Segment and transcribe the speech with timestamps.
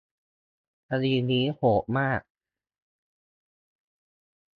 [0.89, 2.21] คดีนี้โหดมาก